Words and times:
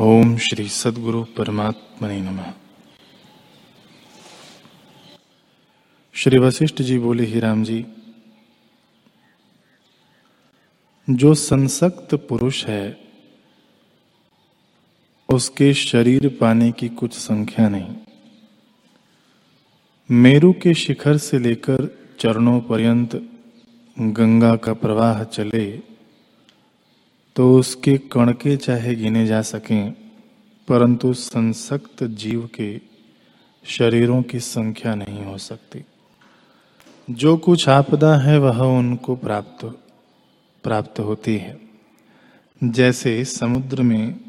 ओम 0.00 0.36
श्री 0.36 0.68
सदगुरु 0.68 1.24
परमात्मा 1.24 2.08
नमः। 2.08 2.52
श्री 6.12 6.38
वशिष्ठ 6.38 6.82
जी 6.82 6.98
बोले, 6.98 7.24
ही 7.24 7.40
राम 7.40 7.64
जी, 7.64 7.86
जो 11.10 11.34
संसक्त 11.34 12.14
पुरुष 12.14 12.66
है, 12.66 13.00
उसके 15.28 15.74
शरीर 15.74 16.38
पाने 16.40 16.72
की 16.72 16.88
कुछ 16.88 17.12
संख्या 17.12 17.68
नहीं। 17.68 17.94
मेरु 20.10 20.52
के 20.52 20.74
शिखर 20.74 21.16
से 21.16 21.38
लेकर 21.38 21.98
चरणों 22.20 22.60
पर्यंत 22.60 23.28
गंगा 23.98 24.56
का 24.56 24.72
प्रवाह 24.72 25.24
चले 25.24 25.89
तो 27.40 27.58
उसके 27.58 27.98
कणके 27.98 28.56
चाहे 28.56 28.94
गिने 28.94 29.26
जा 29.26 29.42
सकें, 29.42 29.92
परंतु 30.68 31.12
संसक्त 31.14 32.04
जीव 32.04 32.50
के 32.54 32.80
शरीरों 33.64 34.22
की 34.22 34.40
संख्या 34.40 34.94
नहीं 34.94 35.24
हो 35.24 35.38
सकती। 35.38 35.84
जो 37.10 37.36
कुछ 37.36 37.68
आपदा 37.68 38.16
है 38.16 38.38
वह 38.38 38.62
उनको 38.62 39.16
प्राप्त 39.16 39.64
प्राप्त 40.64 41.00
होती 41.00 41.36
है। 41.36 41.60
जैसे 42.64 43.24
समुद्र 43.24 43.82
में 43.82 44.20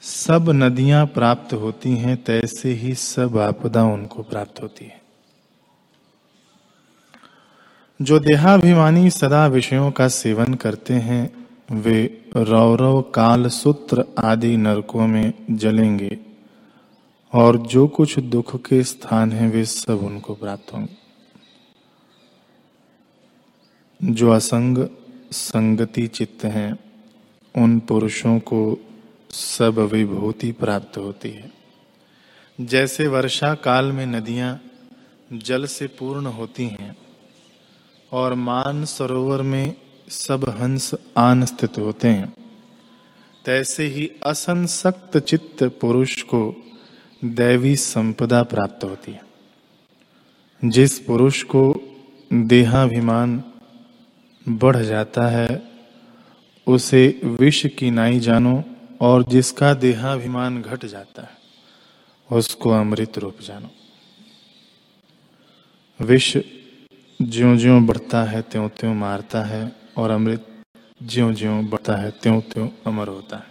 सब 0.00 0.50
नदियाँ 0.50 1.06
प्राप्त 1.06 1.52
होती 1.52 1.90
हैं, 1.90 2.24
तैसे 2.24 2.72
ही 2.72 2.94
सब 2.94 3.38
आपदा 3.38 3.84
उनको 3.84 4.22
प्राप्त 4.22 4.62
होती 4.62 4.84
है। 4.84 5.00
जो 8.02 8.18
देहाभिमानी 8.18 9.10
सदा 9.10 9.46
विषयों 9.46 9.90
का 9.90 10.08
सेवन 10.08 10.54
करते 10.54 10.94
हैं 10.94 11.39
वे 11.70 12.24
रौरव 12.36 13.02
काल 13.02 13.48
सूत्र 13.48 14.04
आदि 14.18 14.56
नरकों 14.56 15.06
में 15.06 15.32
जलेंगे, 15.50 16.18
और 17.32 17.56
जो 17.56 17.88
कुछ 17.88 18.18
दुख 18.18 18.56
के 18.56 18.82
स्थान 18.84 19.32
हैं 19.32 19.52
वे 19.52 19.64
सब 19.64 19.98
उनको 19.98 20.34
प्राप्त 20.34 20.72
होंगे। 20.72 20.96
जो 24.02 24.30
असंग 24.30 24.88
संगति 25.32 26.06
चित्त 26.06 26.44
हैं, 26.44 26.78
उन 27.56 27.78
पुरुषों 27.80 28.38
को 28.38 28.78
सब 29.30 29.78
विभूति 29.78 30.52
प्राप्त 30.52 30.98
होती 30.98 31.30
है। 31.30 31.52
जैसे 32.60 33.08
वर्षा 33.08 33.54
काल 33.54 33.92
में 33.92 34.06
नदियाँ 34.06 34.60
जल 35.32 35.64
से 35.64 35.86
पूर्ण 35.86 36.26
होती 36.26 36.66
हैं, 36.66 36.96
और 38.12 38.34
मान 38.34 38.84
सरोवर 38.84 39.42
में 39.42 39.74
सब 40.10 40.56
हंस 40.60 40.90
आन 41.16 41.44
स्थित 41.44 41.78
होते 41.78 42.08
हैं। 42.08 42.34
तैसे 43.46 43.84
ही 43.84 44.10
असंसक्त 44.26 45.18
चित्त 45.18 45.64
पुरुष 45.64 46.22
को 46.22 46.56
दैवी 47.24 47.76
संपदा 47.76 48.42
प्राप्त 48.42 48.84
होती 48.84 49.12
है। 49.12 49.22
जिस 50.64 50.98
पुरुष 50.98 51.42
को 51.42 51.80
देहाभिमान 52.32 53.44
बढ़ 54.48 54.76
जाता 54.76 55.28
है, 55.28 55.62
उसे 56.66 57.20
विष 57.24 57.66
की 57.66 57.90
नाई 57.90 58.20
जानो 58.20 58.64
और 59.00 59.24
जिसका 59.24 59.74
देहाभिमान 59.74 60.62
घट 60.62 60.84
जाता 60.84 61.22
है, 61.22 61.38
उसको 62.32 62.70
अमृत 62.70 63.18
रूप 63.18 63.38
जानो। 63.40 63.70
विष 66.04 66.36
ज्यो 67.22 67.56
ज्यो 67.56 67.80
बढ़ता 67.80 68.24
है 68.24 68.42
त्यों 68.42 68.68
त्यों 68.68 68.94
मारता 68.94 69.44
है 69.44 69.79
और 70.00 70.10
अमृत 70.10 70.46
ज्यो 71.02 71.32
ज्यो 71.32 71.60
बढ़ता 71.62 71.96
है 71.96 72.10
त्यों 72.22 72.40
त्यों 72.40 72.68
अमर 72.86 73.08
होता 73.08 73.36
है। 73.36 73.49